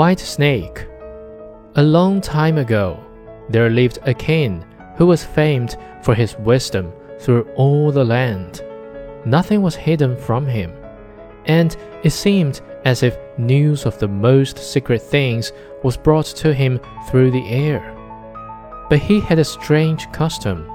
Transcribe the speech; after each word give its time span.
White 0.00 0.20
Snake. 0.20 0.86
A 1.74 1.82
long 1.82 2.22
time 2.22 2.56
ago, 2.56 2.98
there 3.50 3.68
lived 3.68 3.98
a 4.04 4.14
king 4.14 4.64
who 4.96 5.04
was 5.04 5.22
famed 5.22 5.76
for 6.00 6.14
his 6.14 6.38
wisdom 6.38 6.90
through 7.18 7.42
all 7.54 7.92
the 7.92 8.02
land. 8.02 8.62
Nothing 9.26 9.60
was 9.60 9.74
hidden 9.76 10.16
from 10.16 10.46
him, 10.46 10.72
and 11.44 11.76
it 12.02 12.12
seemed 12.12 12.62
as 12.86 13.02
if 13.02 13.18
news 13.36 13.84
of 13.84 13.98
the 13.98 14.08
most 14.08 14.56
secret 14.56 15.02
things 15.02 15.52
was 15.82 15.98
brought 15.98 16.24
to 16.24 16.54
him 16.54 16.80
through 17.10 17.30
the 17.30 17.46
air. 17.50 17.82
But 18.88 19.00
he 19.00 19.20
had 19.20 19.38
a 19.38 19.44
strange 19.44 20.10
custom. 20.12 20.66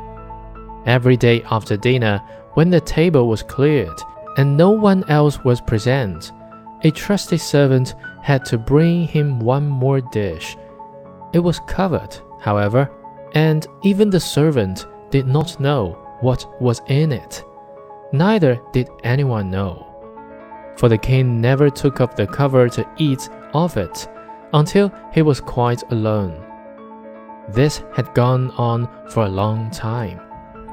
Every 0.85 1.17
day 1.17 1.41
after 1.49 1.77
dinner, 1.77 2.21
when 2.53 2.69
the 2.69 2.79
table 2.79 3.27
was 3.27 3.41
cleared 3.41 3.99
and 4.37 4.55
no 4.55 4.69
one 4.69 5.03
else 5.09 5.43
was 5.43 5.61
present, 5.61 6.31
a 6.83 6.91
trusty 6.91 7.39
servant 7.39 7.95
had 8.25 8.43
to 8.43 8.57
bring 8.57 9.07
him 9.07 9.37
one 9.39 9.67
more 9.67 10.01
dish. 10.01 10.57
It 11.31 11.37
was 11.37 11.59
covered, 11.67 12.17
however, 12.39 12.89
and 13.33 13.67
even 13.83 14.09
the 14.09 14.19
servant 14.19 14.87
did 15.11 15.27
not 15.27 15.59
know 15.59 15.91
what 16.21 16.59
was 16.59 16.81
in 16.87 17.11
it. 17.11 17.43
Neither 18.13 18.59
did 18.73 18.89
anyone 19.03 19.51
know. 19.51 19.85
For 20.75 20.89
the 20.89 20.97
king 20.97 21.39
never 21.39 21.69
took 21.69 22.01
up 22.01 22.15
the 22.15 22.25
cover 22.25 22.67
to 22.67 22.89
eat 22.97 23.29
of 23.53 23.77
it 23.77 24.07
until 24.53 24.91
he 25.13 25.21
was 25.21 25.39
quite 25.39 25.83
alone. 25.91 26.43
This 27.49 27.83
had 27.93 28.11
gone 28.15 28.49
on 28.57 28.89
for 29.07 29.25
a 29.25 29.29
long 29.41 29.69
time. 29.69 30.17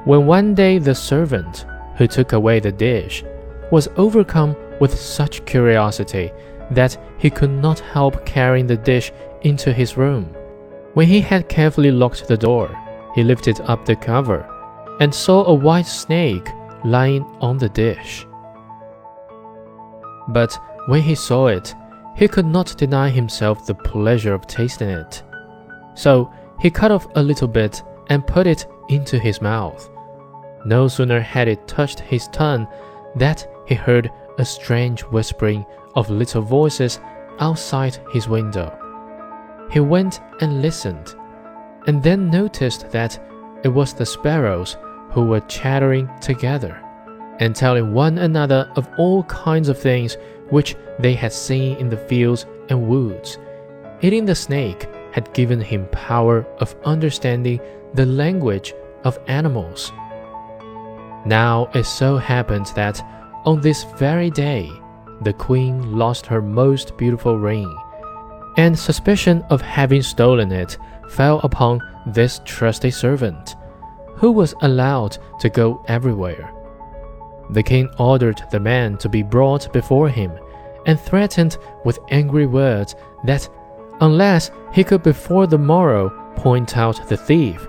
When 0.05 0.25
one 0.25 0.55
day 0.55 0.79
the 0.79 0.95
servant, 0.95 1.67
who 1.97 2.07
took 2.07 2.33
away 2.33 2.59
the 2.59 2.71
dish, 2.71 3.23
was 3.69 3.89
overcome 3.95 4.55
with 4.79 4.97
such 4.99 5.45
curiosity 5.45 6.31
that 6.71 6.97
he 7.17 7.29
could 7.29 7.49
not 7.49 7.79
help 7.79 8.25
carrying 8.25 8.67
the 8.67 8.77
dish 8.77 9.11
into 9.41 9.73
his 9.73 9.97
room. 9.97 10.25
When 10.93 11.07
he 11.07 11.21
had 11.21 11.49
carefully 11.49 11.91
locked 11.91 12.27
the 12.27 12.37
door, 12.37 12.77
he 13.15 13.23
lifted 13.23 13.59
up 13.61 13.85
the 13.85 13.95
cover 13.95 14.47
and 14.99 15.13
saw 15.13 15.45
a 15.45 15.53
white 15.53 15.87
snake 15.87 16.47
lying 16.83 17.23
on 17.41 17.57
the 17.57 17.69
dish. 17.69 18.25
But 20.29 20.57
when 20.87 21.01
he 21.01 21.15
saw 21.15 21.47
it, 21.47 21.73
he 22.15 22.27
could 22.27 22.45
not 22.45 22.77
deny 22.77 23.09
himself 23.09 23.65
the 23.65 23.75
pleasure 23.75 24.33
of 24.33 24.47
tasting 24.47 24.89
it. 24.89 25.23
So 25.95 26.31
he 26.59 26.69
cut 26.69 26.91
off 26.91 27.07
a 27.15 27.23
little 27.23 27.47
bit 27.47 27.81
and 28.09 28.25
put 28.25 28.47
it 28.47 28.67
into 28.89 29.17
his 29.17 29.41
mouth. 29.41 29.89
No 30.65 30.87
sooner 30.87 31.19
had 31.19 31.47
it 31.47 31.67
touched 31.67 31.99
his 31.99 32.27
tongue 32.29 32.67
that 33.15 33.47
he 33.67 33.75
heard 33.75 34.11
a 34.37 34.45
strange 34.45 35.01
whispering 35.01 35.65
of 35.95 36.09
little 36.09 36.41
voices 36.41 36.99
outside 37.39 37.97
his 38.11 38.27
window. 38.27 38.77
He 39.71 39.79
went 39.79 40.21
and 40.41 40.61
listened, 40.61 41.15
and 41.87 42.01
then 42.01 42.29
noticed 42.29 42.89
that 42.91 43.19
it 43.63 43.69
was 43.69 43.93
the 43.93 44.05
sparrows 44.05 44.77
who 45.11 45.25
were 45.25 45.39
chattering 45.41 46.09
together 46.21 46.79
and 47.39 47.55
telling 47.55 47.93
one 47.93 48.17
another 48.19 48.69
of 48.75 48.87
all 48.97 49.23
kinds 49.23 49.69
of 49.69 49.79
things 49.79 50.17
which 50.49 50.75
they 50.99 51.13
had 51.13 51.33
seen 51.33 51.77
in 51.77 51.89
the 51.89 51.97
fields 51.97 52.45
and 52.69 52.87
woods. 52.87 53.37
Eating 54.01 54.25
the 54.25 54.35
snake 54.35 54.87
had 55.11 55.33
given 55.33 55.61
him 55.61 55.87
power 55.91 56.45
of 56.59 56.75
understanding 56.85 57.59
the 57.93 58.05
language 58.05 58.73
of 59.03 59.19
animals. 59.27 59.91
Now 61.25 61.69
it 61.73 61.85
so 61.85 62.17
happened 62.17 62.67
that 62.75 63.01
on 63.45 63.61
this 63.61 63.83
very 63.83 64.29
day, 64.29 64.71
the 65.21 65.33
queen 65.33 65.97
lost 65.97 66.25
her 66.25 66.41
most 66.41 66.97
beautiful 66.97 67.37
ring, 67.37 67.77
and 68.57 68.77
suspicion 68.77 69.43
of 69.49 69.61
having 69.61 70.01
stolen 70.01 70.51
it 70.51 70.77
fell 71.09 71.39
upon 71.39 71.81
this 72.07 72.41
trusty 72.45 72.91
servant, 72.91 73.55
who 74.15 74.31
was 74.31 74.55
allowed 74.61 75.17
to 75.39 75.49
go 75.49 75.83
everywhere. 75.87 76.53
The 77.49 77.63
king 77.63 77.89
ordered 77.99 78.41
the 78.51 78.59
man 78.59 78.97
to 78.97 79.09
be 79.09 79.23
brought 79.23 79.71
before 79.73 80.09
him 80.09 80.31
and 80.85 80.99
threatened 80.99 81.57
with 81.85 81.99
angry 82.09 82.45
words 82.45 82.95
that 83.25 83.49
unless 84.01 84.51
he 84.73 84.83
could 84.83 85.03
before 85.03 85.47
the 85.47 85.57
morrow 85.57 86.09
point 86.35 86.77
out 86.77 87.07
the 87.09 87.17
thief, 87.17 87.67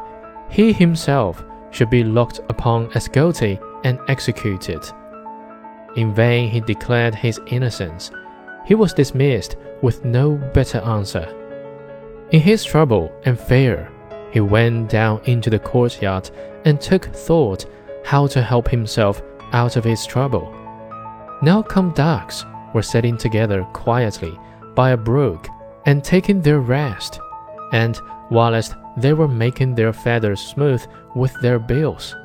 he 0.49 0.73
himself 0.73 1.45
should 1.71 1.91
be 1.91 2.05
looked 2.05 2.39
upon 2.49 2.91
as 2.95 3.09
guilty 3.09 3.59
and 3.83 3.99
executed. 4.09 4.85
In 5.97 6.15
vain 6.15 6.51
he 6.51 6.61
declared 6.61 7.15
his 7.15 7.41
innocence. 7.47 8.11
He 8.67 8.75
was 8.75 8.93
dismissed 8.93 9.57
with 9.83 10.05
no 10.05 10.37
better 10.53 10.79
answer. 10.79 11.29
In 12.31 12.41
his 12.41 12.65
trouble 12.65 13.13
and 13.25 13.39
fear, 13.39 13.91
he 14.33 14.41
went 14.41 14.91
down 14.91 15.21
into 15.25 15.51
the 15.51 15.59
courtyard 15.59 16.31
and 16.65 16.81
took 16.81 17.05
thought 17.05 17.67
how 18.05 18.27
to 18.27 18.43
help 18.43 18.69
himself 18.69 19.23
out 19.53 19.77
of 19.77 19.85
his 19.85 20.05
trouble. 20.07 20.53
Now 21.43 21.63
come 21.63 21.93
ducks 21.93 22.45
were 22.73 22.83
sitting 22.83 23.17
together 23.17 23.65
quietly 23.73 24.39
by 24.75 24.91
a 24.91 24.97
brook 24.97 25.47
and 25.87 26.03
taking 26.03 26.41
their 26.41 26.61
rest, 26.61 27.21
and 27.73 28.01
whilst 28.31 28.75
they 28.97 29.13
were 29.13 29.29
making 29.29 29.75
their 29.75 29.93
feathers 29.93 30.41
smooth 30.41 30.85
with 31.15 31.33
their 31.41 31.59
bills, 31.59 32.17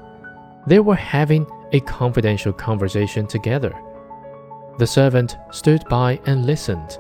they 0.66 0.80
were 0.80 0.96
having 0.96 1.46
a 1.72 1.80
confidential 1.82 2.54
conversation 2.54 3.28
together. 3.28 3.74
The 4.78 4.88
servant 4.88 5.38
stood 5.52 5.84
by 5.90 6.20
and 6.26 6.46
listened. 6.46 6.98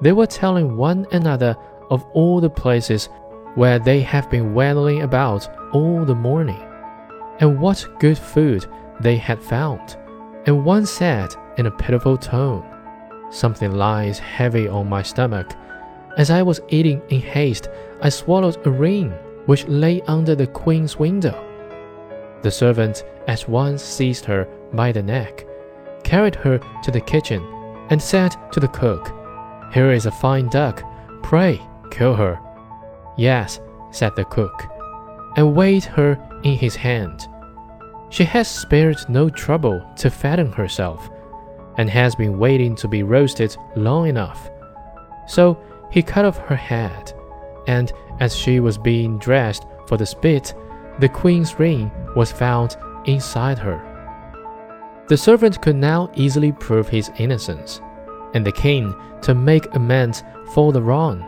They 0.00 0.12
were 0.12 0.26
telling 0.26 0.76
one 0.76 1.06
another 1.12 1.56
of 1.90 2.04
all 2.12 2.40
the 2.40 2.50
places 2.50 3.08
where 3.54 3.78
they 3.78 4.00
have 4.00 4.30
been 4.30 4.54
wandering 4.54 5.02
about 5.02 5.48
all 5.74 6.04
the 6.04 6.14
morning, 6.14 6.62
and 7.40 7.60
what 7.60 7.86
good 7.98 8.18
food 8.18 8.66
they 9.00 9.16
had 9.16 9.42
found. 9.42 9.96
And 10.46 10.64
one 10.64 10.86
said 10.86 11.30
in 11.58 11.66
a 11.66 11.70
pitiful 11.70 12.16
tone, 12.16 12.64
Something 13.30 13.72
lies 13.72 14.18
heavy 14.18 14.68
on 14.68 14.88
my 14.88 15.02
stomach. 15.02 15.54
As 16.18 16.30
I 16.30 16.42
was 16.42 16.60
eating 16.68 17.00
in 17.08 17.20
haste, 17.20 17.68
I 18.02 18.10
swallowed 18.10 18.64
a 18.66 18.70
ring 18.70 19.10
which 19.46 19.66
lay 19.68 20.02
under 20.02 20.34
the 20.34 20.46
queen's 20.46 20.98
window. 20.98 21.51
The 22.42 22.50
servant 22.50 23.04
at 23.28 23.48
once 23.48 23.82
seized 23.82 24.24
her 24.24 24.48
by 24.72 24.92
the 24.92 25.02
neck, 25.02 25.46
carried 26.02 26.34
her 26.36 26.58
to 26.82 26.90
the 26.90 27.00
kitchen, 27.00 27.42
and 27.90 28.00
said 28.00 28.34
to 28.52 28.60
the 28.60 28.68
cook, 28.68 29.12
Here 29.72 29.92
is 29.92 30.06
a 30.06 30.10
fine 30.10 30.48
duck, 30.48 30.82
pray 31.22 31.60
kill 31.92 32.14
her. 32.14 32.40
Yes, 33.16 33.60
said 33.90 34.16
the 34.16 34.24
cook, 34.24 34.64
and 35.36 35.54
weighed 35.54 35.84
her 35.84 36.18
in 36.42 36.54
his 36.54 36.74
hand. 36.74 37.28
She 38.08 38.24
has 38.24 38.48
spared 38.48 38.98
no 39.08 39.28
trouble 39.28 39.80
to 39.98 40.10
fatten 40.10 40.50
herself, 40.52 41.08
and 41.78 41.88
has 41.88 42.14
been 42.14 42.38
waiting 42.38 42.74
to 42.76 42.88
be 42.88 43.02
roasted 43.02 43.56
long 43.76 44.08
enough. 44.08 44.50
So 45.26 45.62
he 45.90 46.02
cut 46.02 46.24
off 46.24 46.38
her 46.38 46.56
head, 46.56 47.12
and 47.66 47.92
as 48.20 48.36
she 48.36 48.60
was 48.60 48.76
being 48.76 49.18
dressed 49.18 49.64
for 49.86 49.96
the 49.96 50.06
spit, 50.06 50.54
the 50.98 51.08
queen's 51.08 51.58
ring 51.58 51.90
was 52.14 52.32
found 52.32 52.76
inside 53.06 53.58
her. 53.58 53.88
The 55.08 55.16
servant 55.16 55.60
could 55.60 55.76
now 55.76 56.10
easily 56.14 56.52
prove 56.52 56.88
his 56.88 57.10
innocence, 57.18 57.80
and 58.34 58.46
the 58.46 58.52
king, 58.52 58.94
to 59.22 59.34
make 59.34 59.74
amends 59.74 60.22
for 60.52 60.72
the 60.72 60.82
wrong, 60.82 61.22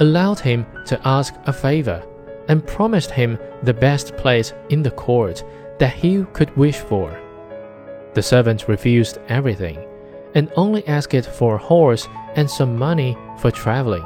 allowed 0.00 0.40
him 0.40 0.66
to 0.86 1.00
ask 1.06 1.34
a 1.46 1.52
favor 1.52 2.02
and 2.48 2.66
promised 2.66 3.10
him 3.10 3.38
the 3.62 3.74
best 3.74 4.16
place 4.16 4.52
in 4.70 4.82
the 4.82 4.90
court 4.90 5.44
that 5.78 5.92
he 5.92 6.24
could 6.32 6.56
wish 6.56 6.76
for. 6.76 7.20
The 8.14 8.22
servant 8.22 8.68
refused 8.68 9.18
everything 9.28 9.84
and 10.34 10.50
only 10.56 10.86
asked 10.86 11.26
for 11.26 11.56
a 11.56 11.58
horse 11.58 12.08
and 12.34 12.48
some 12.50 12.76
money 12.76 13.16
for 13.38 13.50
traveling, 13.50 14.04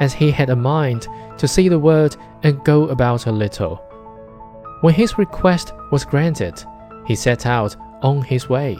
as 0.00 0.12
he 0.12 0.30
had 0.30 0.50
a 0.50 0.56
mind 0.56 1.06
to 1.38 1.48
see 1.48 1.68
the 1.68 1.78
world 1.78 2.16
and 2.42 2.64
go 2.64 2.88
about 2.88 3.26
a 3.26 3.32
little. 3.32 3.87
When 4.80 4.94
his 4.94 5.18
request 5.18 5.72
was 5.90 6.04
granted, 6.04 6.62
he 7.06 7.16
set 7.16 7.46
out 7.46 7.74
on 8.02 8.22
his 8.22 8.48
way, 8.48 8.76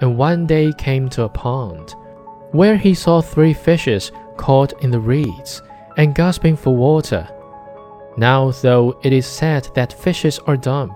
and 0.00 0.16
one 0.16 0.46
day 0.46 0.72
came 0.72 1.08
to 1.10 1.24
a 1.24 1.28
pond, 1.28 1.94
where 2.52 2.76
he 2.76 2.94
saw 2.94 3.20
three 3.20 3.52
fishes 3.52 4.10
caught 4.36 4.72
in 4.82 4.90
the 4.90 5.00
reeds 5.00 5.62
and 5.96 6.14
gasping 6.14 6.56
for 6.56 6.74
water. 6.74 7.28
Now, 8.16 8.50
though 8.50 8.98
it 9.02 9.12
is 9.12 9.26
said 9.26 9.68
that 9.74 9.92
fishes 9.92 10.38
are 10.46 10.56
dumb, 10.56 10.94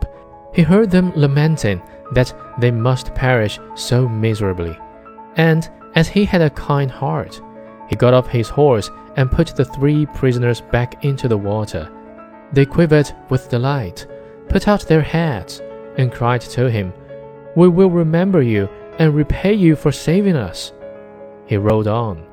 he 0.55 0.63
heard 0.63 0.91
them 0.91 1.13
lamenting 1.15 1.83
that 2.13 2.33
they 2.59 2.71
must 2.71 3.15
perish 3.15 3.59
so 3.75 4.09
miserably. 4.09 4.79
And 5.37 5.69
as 5.95 6.09
he 6.09 6.25
had 6.25 6.41
a 6.41 6.51
kind 6.51 6.91
heart, 6.91 7.41
he 7.89 7.97
got 7.97 8.15
off 8.15 8.29
his 8.29 8.49
horse 8.49 8.91
and 9.17 9.31
put 9.31 9.49
the 9.49 9.65
three 9.65 10.07
prisoners 10.07 10.61
back 10.61 11.05
into 11.05 11.29
the 11.29 11.37
water. 11.37 11.91
They 12.57 12.65
quivered 12.65 13.13
with 13.29 13.51
delight, 13.51 14.07
put 14.49 14.67
out 14.67 14.89
their 14.89 15.03
heads, 15.03 15.61
and 15.99 16.11
cried 16.11 16.41
to 16.41 16.71
him, 16.71 16.95
We 17.55 17.69
will 17.69 17.91
remember 17.91 18.41
you 18.41 18.71
and 18.99 19.15
repay 19.15 19.53
you 19.53 19.77
for 19.77 19.93
saving 19.93 20.37
us. 20.37 20.73
He 21.45 21.59
rode 21.59 21.87
on, 21.87 22.27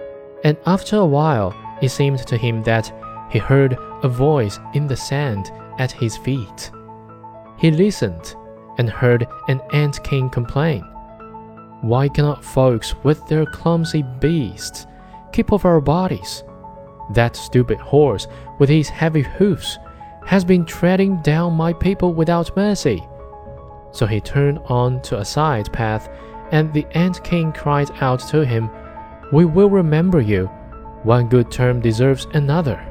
And 0.45 0.55
after 0.65 0.95
a 0.95 1.05
while, 1.05 1.53
it 1.81 1.89
seemed 1.89 2.19
to 2.19 2.37
him 2.37 2.63
that 2.63 2.89
he 3.31 3.37
heard 3.37 3.77
a 4.01 4.07
voice 4.07 4.61
in 4.73 4.87
the 4.87 4.95
sand 4.95 5.51
at 5.77 5.91
his 5.91 6.15
feet. 6.15 6.71
He 7.57 7.69
listened 7.69 8.33
and 8.77 8.89
heard 8.89 9.27
an 9.49 9.59
ant 9.73 10.01
king 10.05 10.29
complain. 10.29 10.83
Why 11.81 12.07
cannot 12.07 12.45
folks 12.45 12.95
with 13.03 13.27
their 13.27 13.45
clumsy 13.45 14.03
beasts 14.21 14.87
keep 15.33 15.51
off 15.51 15.65
our 15.65 15.81
bodies? 15.81 16.45
That 17.11 17.35
stupid 17.35 17.79
horse 17.79 18.27
with 18.57 18.69
his 18.69 18.87
heavy 18.87 19.23
hoofs 19.23 19.77
has 20.25 20.43
been 20.43 20.65
treading 20.65 21.21
down 21.21 21.53
my 21.53 21.73
people 21.73 22.13
without 22.13 22.55
mercy. 22.55 23.05
So 23.91 24.05
he 24.05 24.21
turned 24.21 24.59
on 24.65 25.01
to 25.03 25.19
a 25.19 25.25
side 25.25 25.71
path, 25.71 26.09
and 26.51 26.71
the 26.73 26.85
ant 26.91 27.23
king 27.23 27.51
cried 27.51 27.91
out 28.01 28.19
to 28.29 28.45
him, 28.45 28.69
We 29.31 29.45
will 29.45 29.69
remember 29.69 30.21
you. 30.21 30.47
One 31.03 31.27
good 31.27 31.51
term 31.51 31.81
deserves 31.81 32.27
another. 32.33 32.81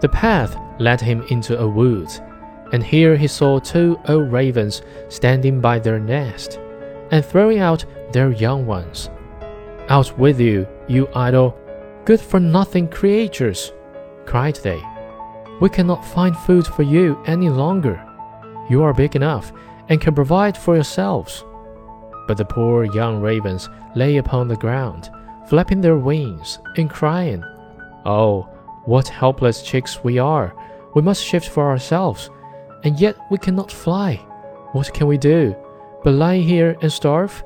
The 0.00 0.08
path 0.08 0.56
led 0.78 1.00
him 1.00 1.22
into 1.30 1.58
a 1.58 1.66
wood, 1.66 2.08
and 2.72 2.82
here 2.82 3.16
he 3.16 3.26
saw 3.26 3.58
two 3.58 3.98
old 4.08 4.32
ravens 4.32 4.82
standing 5.08 5.60
by 5.60 5.78
their 5.78 5.98
nest, 5.98 6.58
and 7.10 7.24
throwing 7.24 7.58
out 7.58 7.84
their 8.12 8.30
young 8.32 8.66
ones. 8.66 9.10
Out 9.88 10.18
with 10.18 10.40
you, 10.40 10.66
you 10.86 11.08
idle, 11.14 11.56
good 12.04 12.20
for 12.20 12.40
nothing 12.40 12.88
creatures, 12.88 13.72
cried 14.26 14.56
they. 14.56 14.82
We 15.60 15.68
cannot 15.68 16.04
find 16.04 16.36
food 16.36 16.66
for 16.66 16.82
you 16.82 17.20
any 17.26 17.48
longer. 17.48 18.04
You 18.70 18.82
are 18.82 18.94
big 18.94 19.16
enough 19.16 19.52
and 19.88 20.00
can 20.00 20.14
provide 20.14 20.56
for 20.56 20.74
yourselves. 20.74 21.44
But 22.26 22.36
the 22.36 22.44
poor 22.44 22.84
young 22.84 23.20
ravens 23.20 23.68
lay 23.96 24.18
upon 24.18 24.48
the 24.48 24.56
ground, 24.56 25.10
flapping 25.48 25.80
their 25.80 25.96
wings 25.96 26.58
and 26.76 26.90
crying, 26.90 27.42
Oh, 28.04 28.48
what 28.84 29.08
helpless 29.08 29.62
chicks 29.62 30.04
we 30.04 30.18
are! 30.18 30.54
We 30.94 31.02
must 31.02 31.24
shift 31.24 31.48
for 31.48 31.68
ourselves, 31.68 32.30
and 32.84 32.98
yet 32.98 33.16
we 33.30 33.38
cannot 33.38 33.72
fly. 33.72 34.16
What 34.72 34.92
can 34.94 35.06
we 35.06 35.18
do? 35.18 35.54
But 36.04 36.14
lie 36.14 36.38
here 36.38 36.76
and 36.82 36.92
starve? 36.92 37.42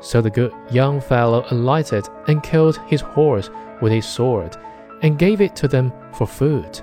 So 0.00 0.20
the 0.20 0.30
good 0.30 0.52
young 0.70 1.00
fellow 1.00 1.44
alighted 1.50 2.06
and 2.28 2.42
killed 2.42 2.78
his 2.88 3.00
horse 3.00 3.50
with 3.80 3.92
his 3.92 4.06
sword, 4.06 4.56
and 5.02 5.18
gave 5.18 5.40
it 5.40 5.56
to 5.56 5.68
them 5.68 5.92
for 6.12 6.26
food. 6.26 6.80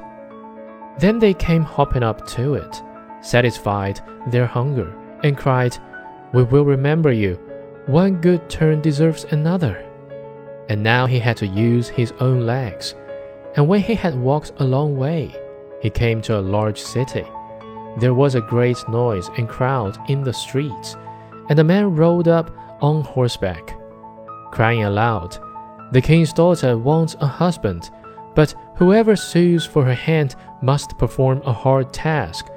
Then 1.00 1.20
they 1.20 1.34
came 1.34 1.64
hopping 1.64 2.04
up 2.04 2.28
to 2.28 2.56
it, 2.56 2.82
satisfied 3.22 4.02
their 4.28 4.46
hunger, 4.46 4.94
and 5.24 5.38
cried, 5.38 5.78
We 6.34 6.44
will 6.44 6.66
remember 6.66 7.12
you. 7.12 7.36
One 7.86 8.16
good 8.22 8.50
turn 8.50 8.82
deserves 8.82 9.24
another. 9.32 9.86
And 10.68 10.84
now 10.84 11.06
he 11.06 11.18
had 11.18 11.38
to 11.38 11.48
use 11.48 11.88
his 11.88 12.12
own 12.20 12.46
legs. 12.46 12.96
And 13.56 13.68
when 13.68 13.82
he 13.82 13.96
had 13.96 14.16
walked 14.20 14.52
a 14.58 14.66
long 14.66 14.98
way, 14.98 15.34
he 15.82 15.90
came 15.90 16.22
to 16.24 16.38
a 16.38 16.42
large 16.42 16.80
city. 16.80 17.26
There 18.00 18.14
was 18.14 18.36
a 18.36 18.42
great 18.42 18.78
noise 18.90 19.30
and 19.38 19.48
crowd 19.48 19.98
in 20.10 20.24
the 20.24 20.34
streets, 20.34 20.96
and 21.50 21.58
a 21.58 21.64
man 21.64 21.96
rode 21.96 22.28
up 22.28 22.52
on 22.82 23.04
horseback, 23.04 23.74
crying 24.52 24.84
aloud, 24.84 25.38
The 25.92 26.02
king's 26.02 26.34
daughter 26.34 26.78
wants 26.78 27.16
a 27.20 27.26
husband 27.26 27.90
but 28.40 28.56
whoever 28.76 29.18
sues 29.18 29.66
for 29.66 29.84
her 29.84 29.94
hand 29.94 30.34
must 30.62 30.98
perform 30.98 31.42
a 31.44 31.52
hard 31.52 31.92
task, 31.92 32.48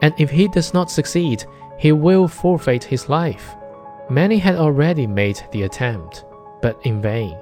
and 0.00 0.14
if 0.16 0.30
he 0.30 0.46
does 0.46 0.72
not 0.72 0.88
succeed, 0.88 1.44
he 1.76 1.90
will 1.90 2.28
forfeit 2.28 2.84
his 2.84 3.08
life. 3.08 3.56
Many 4.08 4.38
had 4.38 4.54
already 4.54 5.04
made 5.04 5.42
the 5.50 5.64
attempt, 5.64 6.24
but 6.60 6.78
in 6.86 7.02
vain. 7.02 7.36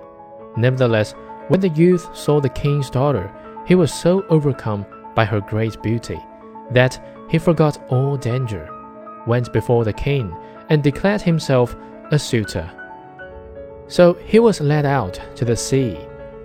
Nevertheless, 0.57 1.15
when 1.49 1.61
the 1.61 1.69
youth 1.69 2.17
saw 2.17 2.41
the 2.41 2.49
king's 2.49 2.89
daughter, 2.89 3.31
he 3.67 3.75
was 3.75 3.93
so 3.93 4.25
overcome 4.31 4.87
by 5.15 5.27
her 5.27 5.43
great 5.43 5.83
beauty 5.83 6.19
that 6.71 6.99
he 7.29 7.37
forgot 7.39 7.85
all 7.91 8.17
danger, 8.17 8.67
went 9.27 9.53
before 9.53 9.85
the 9.85 9.93
king, 9.93 10.35
and 10.71 10.83
declared 10.83 11.21
himself 11.21 11.77
a 12.13 12.19
suitor. 12.19 12.71
So 13.89 14.15
he 14.25 14.39
was 14.39 14.63
led 14.63 14.87
out 14.87 15.21
to 15.37 15.45
the 15.45 15.55
sea 15.55 15.99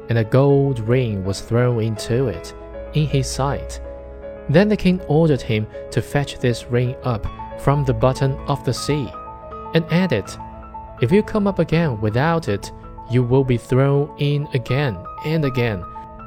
and 0.10 0.18
a 0.18 0.24
gold 0.24 0.80
ring 0.80 1.24
was 1.24 1.42
thrown 1.42 1.82
into 1.82 2.28
it 2.28 2.54
in 2.94 3.08
his 3.08 3.30
sight. 3.30 3.80
Then 4.50 4.70
the 4.70 4.78
king 4.78 5.02
ordered 5.08 5.42
him 5.42 5.68
to 5.92 6.02
fetch 6.02 6.38
this 6.40 6.66
ring 6.66 6.96
up 7.04 7.26
from 7.62 7.84
the 7.84 7.94
bottom 7.94 8.34
of 8.48 8.64
the 8.64 8.74
sea, 8.74 9.10
and 9.74 9.86
added, 9.92 10.26
If 11.02 11.12
you 11.12 11.24
come 11.24 11.48
up 11.48 11.60
again 11.60 12.00
without 12.02 12.48
it, 12.48 12.72
you 13.10 13.24
will 13.24 13.44
be 13.44 13.58
thrown 13.58 14.14
in 14.18 14.48
again 14.54 14.98
and 15.26 15.46
again 15.46 15.84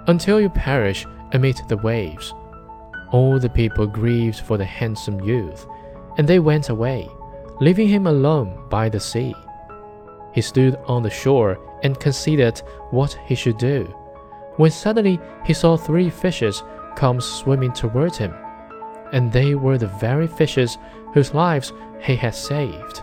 until 0.07 0.41
you 0.41 0.49
perish 0.49 1.07
amid 1.33 1.61
the 1.69 1.77
waves. 1.77 2.35
All 3.11 3.39
the 3.39 3.49
people 3.49 3.87
grieved 3.87 4.41
for 4.41 4.57
the 4.59 4.65
handsome 4.65 5.21
youth, 5.21 5.67
and 6.17 6.27
they 6.27 6.39
went 6.39 6.69
away, 6.69 7.09
leaving 7.61 7.89
him 7.89 8.07
alone 8.07 8.67
by 8.69 8.89
the 8.89 9.01
sea. 9.01 9.35
He 10.33 10.41
stood 10.41 10.77
on 10.87 11.03
the 11.03 11.11
shore 11.11 11.59
and 11.83 11.99
considered 11.99 12.59
what 12.91 13.19
he 13.27 13.35
should 13.35 13.59
do, 13.59 13.85
when 14.57 14.71
suddenly 14.71 15.21
he 15.45 15.55
saw 15.55 15.77
three 15.77 16.11
fishes 16.11 16.63
come 16.97 17.21
swimming 17.21 17.73
toward 17.73 18.17
him, 18.17 18.35
and 19.13 19.33
they 19.33 19.55
were 19.55 19.79
the 19.79 19.87
very 19.87 20.27
fishes 20.27 20.79
whose 21.15 21.35
lives 21.35 21.73
he 22.01 22.17
had 22.17 22.35
saved. 22.35 23.03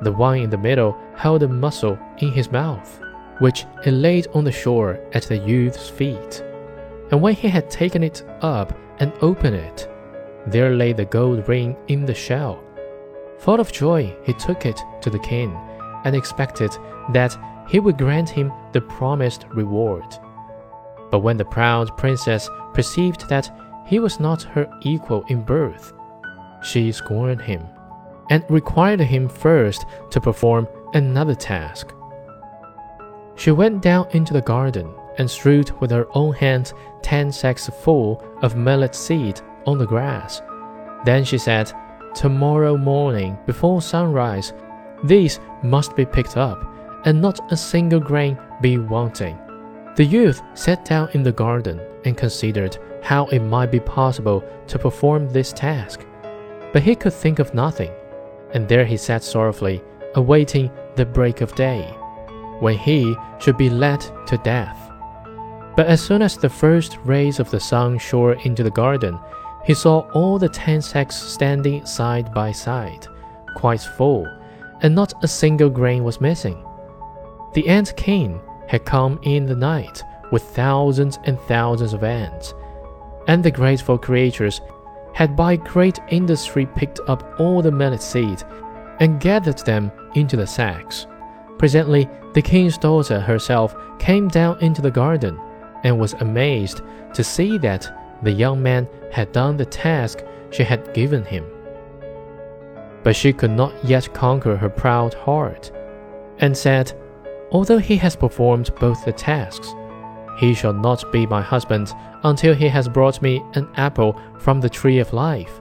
The 0.00 0.12
one 0.12 0.38
in 0.38 0.50
the 0.50 0.58
middle 0.58 0.96
held 1.16 1.42
a 1.42 1.48
mussel 1.48 1.98
in 2.18 2.32
his 2.32 2.50
mouth, 2.50 3.00
which 3.38 3.64
he 3.82 3.90
laid 3.90 4.26
on 4.34 4.44
the 4.44 4.52
shore 4.52 4.98
at 5.12 5.24
the 5.24 5.38
youth's 5.38 5.88
feet. 5.88 6.42
And 7.10 7.22
when 7.22 7.34
he 7.34 7.48
had 7.48 7.70
taken 7.70 8.02
it 8.02 8.24
up 8.40 8.76
and 8.98 9.12
opened 9.20 9.56
it, 9.56 9.88
there 10.46 10.74
lay 10.74 10.92
the 10.92 11.04
gold 11.04 11.48
ring 11.48 11.76
in 11.88 12.04
the 12.04 12.14
shell. 12.14 12.62
Full 13.38 13.60
of 13.60 13.72
joy, 13.72 14.14
he 14.24 14.32
took 14.34 14.66
it 14.66 14.80
to 15.02 15.10
the 15.10 15.18
king 15.18 15.56
and 16.04 16.14
expected 16.14 16.76
that 17.12 17.36
he 17.68 17.80
would 17.80 17.98
grant 17.98 18.28
him 18.28 18.52
the 18.72 18.80
promised 18.80 19.46
reward. 19.50 20.04
But 21.10 21.20
when 21.20 21.36
the 21.36 21.44
proud 21.44 21.96
princess 21.96 22.48
perceived 22.72 23.28
that 23.28 23.50
he 23.86 23.98
was 23.98 24.20
not 24.20 24.42
her 24.42 24.68
equal 24.82 25.24
in 25.28 25.42
birth, 25.42 25.92
she 26.62 26.92
scorned 26.92 27.42
him 27.42 27.66
and 28.30 28.44
required 28.48 29.00
him 29.00 29.28
first 29.28 29.84
to 30.10 30.20
perform 30.20 30.66
another 30.94 31.34
task. 31.34 31.92
She 33.36 33.50
went 33.50 33.82
down 33.82 34.06
into 34.12 34.32
the 34.32 34.40
garden 34.40 34.94
and 35.18 35.30
strewed 35.30 35.70
with 35.80 35.90
her 35.90 36.06
own 36.14 36.34
hands 36.34 36.72
ten 37.02 37.30
sacks 37.30 37.68
full 37.68 38.22
of 38.42 38.56
millet 38.56 38.94
seed 38.94 39.40
on 39.66 39.78
the 39.78 39.86
grass. 39.86 40.42
Then 41.04 41.24
she 41.24 41.38
said, 41.38 41.72
Tomorrow 42.14 42.76
morning, 42.76 43.36
before 43.44 43.82
sunrise, 43.82 44.52
these 45.04 45.38
must 45.62 45.94
be 45.94 46.04
picked 46.04 46.36
up 46.36 46.64
and 47.04 47.20
not 47.20 47.52
a 47.52 47.56
single 47.56 48.00
grain 48.00 48.38
be 48.60 48.78
wanting. 48.78 49.38
The 49.96 50.04
youth 50.04 50.42
sat 50.54 50.84
down 50.84 51.10
in 51.12 51.22
the 51.22 51.32
garden 51.32 51.80
and 52.04 52.16
considered 52.16 52.78
how 53.02 53.26
it 53.26 53.40
might 53.40 53.70
be 53.70 53.80
possible 53.80 54.42
to 54.66 54.78
perform 54.78 55.28
this 55.28 55.52
task. 55.52 56.04
But 56.72 56.82
he 56.82 56.96
could 56.96 57.12
think 57.12 57.38
of 57.38 57.54
nothing, 57.54 57.92
and 58.52 58.66
there 58.66 58.84
he 58.84 58.96
sat 58.96 59.22
sorrowfully, 59.22 59.82
awaiting 60.14 60.70
the 60.96 61.04
break 61.04 61.40
of 61.42 61.54
day, 61.54 61.82
when 62.60 62.78
he 62.78 63.14
should 63.38 63.56
be 63.56 63.70
led 63.70 64.00
to 64.26 64.38
death. 64.38 64.78
But 65.76 65.86
as 65.86 66.00
soon 66.00 66.22
as 66.22 66.36
the 66.36 66.48
first 66.48 66.98
rays 67.04 67.38
of 67.38 67.50
the 67.50 67.60
sun 67.60 67.98
shone 67.98 68.40
into 68.40 68.62
the 68.62 68.70
garden, 68.70 69.18
he 69.64 69.74
saw 69.74 70.10
all 70.12 70.38
the 70.38 70.48
ten 70.48 70.80
sacks 70.80 71.16
standing 71.16 71.84
side 71.84 72.32
by 72.32 72.52
side, 72.52 73.06
quite 73.54 73.80
full, 73.80 74.26
and 74.84 74.94
not 74.94 75.14
a 75.24 75.28
single 75.28 75.70
grain 75.70 76.04
was 76.04 76.20
missing. 76.20 76.62
The 77.54 77.66
ant 77.68 77.96
king 77.96 78.38
had 78.68 78.84
come 78.84 79.18
in 79.22 79.46
the 79.46 79.56
night 79.56 80.02
with 80.30 80.42
thousands 80.42 81.18
and 81.24 81.40
thousands 81.40 81.94
of 81.94 82.04
ants, 82.04 82.52
and 83.26 83.42
the 83.42 83.50
grateful 83.50 83.96
creatures 83.96 84.60
had 85.14 85.34
by 85.34 85.56
great 85.56 85.98
industry 86.08 86.66
picked 86.66 87.00
up 87.08 87.40
all 87.40 87.62
the 87.62 87.72
millet 87.72 88.02
seed 88.02 88.42
and 89.00 89.20
gathered 89.20 89.58
them 89.58 89.90
into 90.14 90.36
the 90.36 90.46
sacks. 90.46 91.06
Presently, 91.58 92.06
the 92.34 92.42
king's 92.42 92.76
daughter 92.76 93.20
herself 93.20 93.74
came 93.98 94.28
down 94.28 94.60
into 94.60 94.82
the 94.82 94.90
garden 94.90 95.40
and 95.82 95.98
was 95.98 96.12
amazed 96.14 96.82
to 97.14 97.24
see 97.24 97.56
that 97.58 98.18
the 98.22 98.32
young 98.32 98.62
man 98.62 98.86
had 99.10 99.32
done 99.32 99.56
the 99.56 99.64
task 99.64 100.18
she 100.50 100.62
had 100.62 100.92
given 100.92 101.24
him. 101.24 101.53
But 103.04 103.14
she 103.14 103.32
could 103.32 103.50
not 103.50 103.72
yet 103.84 104.12
conquer 104.14 104.56
her 104.56 104.68
proud 104.68 105.14
heart, 105.14 105.70
and 106.38 106.56
said, 106.56 106.92
Although 107.52 107.78
he 107.78 107.96
has 107.98 108.16
performed 108.16 108.74
both 108.80 109.04
the 109.04 109.12
tasks, 109.12 109.72
he 110.38 110.54
shall 110.54 110.72
not 110.72 111.12
be 111.12 111.26
my 111.26 111.40
husband 111.40 111.92
until 112.24 112.54
he 112.54 112.66
has 112.68 112.88
brought 112.88 113.22
me 113.22 113.40
an 113.54 113.68
apple 113.76 114.18
from 114.40 114.60
the 114.60 114.68
tree 114.68 114.98
of 114.98 115.12
life. 115.12 115.60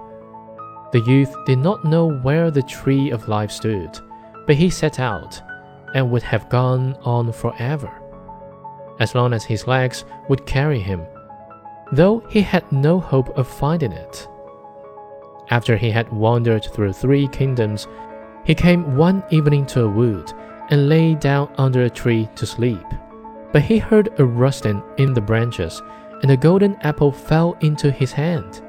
The 0.91 1.01
youth 1.01 1.35
did 1.45 1.59
not 1.59 1.83
know 1.85 2.09
where 2.09 2.50
the 2.50 2.63
tree 2.63 3.12
of 3.12 3.27
life 3.27 3.51
stood, 3.51 4.00
but 4.47 4.55
he 4.55 4.69
set 4.69 5.00
out 5.00 5.41
and 5.93 6.09
would 6.09 6.23
have 6.23 6.50
gone 6.50 6.95
on 7.03 7.31
forever. 7.31 7.91
as 9.00 9.15
long 9.15 9.33
as 9.33 9.43
his 9.43 9.67
legs 9.67 10.05
would 10.29 10.45
carry 10.45 10.79
him, 10.79 11.01
though 11.91 12.19
he 12.29 12.41
had 12.41 12.71
no 12.71 13.00
hope 13.00 13.35
of 13.38 13.47
finding 13.47 13.91
it. 13.91 14.27
After 15.50 15.77
he 15.77 15.91
had 15.91 16.12
wandered 16.12 16.65
through 16.65 16.93
three 16.93 17.27
kingdoms, 17.27 17.88
he 18.43 18.55
came 18.55 18.97
one 18.97 19.23
evening 19.29 19.65
to 19.67 19.85
a 19.85 19.89
wood 19.89 20.31
and 20.69 20.89
lay 20.89 21.15
down 21.15 21.50
under 21.57 21.83
a 21.83 21.89
tree 21.89 22.29
to 22.35 22.45
sleep. 22.45 22.85
But 23.51 23.62
he 23.62 23.77
heard 23.77 24.19
a 24.19 24.25
rustling 24.25 24.81
in 24.97 25.13
the 25.13 25.21
branches, 25.21 25.81
and 26.21 26.31
a 26.31 26.38
golden 26.38 26.75
apple 26.81 27.12
fell 27.12 27.57
into 27.62 27.91
his 27.91 28.12
hand. 28.12 28.62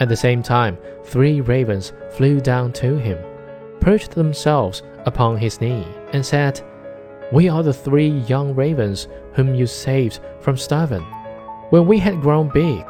At 0.00 0.08
the 0.08 0.16
same 0.16 0.42
time, 0.42 0.76
three 1.04 1.40
ravens 1.40 1.92
flew 2.10 2.40
down 2.40 2.72
to 2.74 2.96
him, 2.98 3.18
perched 3.80 4.12
themselves 4.12 4.82
upon 5.06 5.36
his 5.36 5.60
knee, 5.60 5.86
and 6.12 6.24
said, 6.24 6.60
We 7.32 7.48
are 7.48 7.62
the 7.62 7.72
three 7.72 8.08
young 8.08 8.54
ravens 8.54 9.08
whom 9.34 9.54
you 9.54 9.66
saved 9.66 10.20
from 10.40 10.56
starving. 10.56 11.04
When 11.70 11.86
we 11.86 11.98
had 11.98 12.20
grown 12.20 12.48
big 12.48 12.84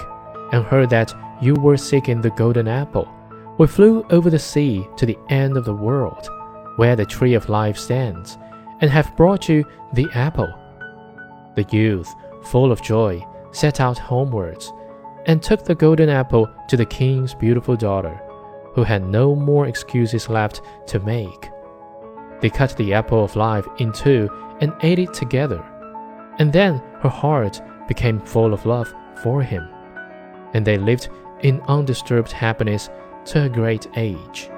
and 0.52 0.64
heard 0.64 0.90
that 0.90 1.12
you 1.42 1.56
were 1.56 1.76
seeking 1.76 2.20
the 2.20 2.30
golden 2.30 2.68
apple, 2.68 3.12
we 3.58 3.66
flew 3.66 4.06
over 4.10 4.30
the 4.30 4.38
sea 4.38 4.86
to 4.96 5.04
the 5.04 5.18
end 5.28 5.56
of 5.56 5.64
the 5.64 5.74
world, 5.74 6.28
where 6.76 6.94
the 6.94 7.04
tree 7.04 7.34
of 7.34 7.48
life 7.48 7.76
stands, 7.76 8.38
and 8.80 8.88
have 8.90 9.16
brought 9.16 9.48
you 9.48 9.64
the 9.92 10.08
apple. 10.14 10.48
The 11.56 11.66
youth, 11.70 12.14
full 12.44 12.70
of 12.70 12.80
joy, 12.80 13.26
set 13.50 13.80
out 13.80 13.98
homewards, 13.98 14.72
and 15.26 15.42
took 15.42 15.64
the 15.64 15.74
golden 15.74 16.08
apple 16.08 16.48
to 16.68 16.76
the 16.76 16.86
king's 16.86 17.34
beautiful 17.34 17.76
daughter, 17.76 18.20
who 18.74 18.84
had 18.84 19.04
no 19.06 19.34
more 19.34 19.66
excuses 19.66 20.28
left 20.28 20.62
to 20.86 21.00
make. 21.00 21.50
They 22.40 22.50
cut 22.50 22.76
the 22.76 22.94
apple 22.94 23.24
of 23.24 23.36
life 23.36 23.66
in 23.78 23.92
two 23.92 24.30
and 24.60 24.72
ate 24.82 25.00
it 25.00 25.12
together, 25.12 25.62
and 26.38 26.52
then 26.52 26.78
her 27.00 27.08
heart 27.08 27.60
became 27.88 28.20
full 28.20 28.54
of 28.54 28.64
love 28.64 28.94
for 29.22 29.42
him, 29.42 29.68
and 30.54 30.64
they 30.64 30.78
lived 30.78 31.08
in 31.42 31.60
undisturbed 31.62 32.32
happiness 32.32 32.88
to 33.26 33.44
a 33.44 33.48
great 33.48 33.86
age. 33.96 34.51